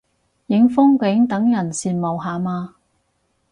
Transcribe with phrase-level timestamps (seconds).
[0.47, 2.73] 影風景等人羨慕下嘛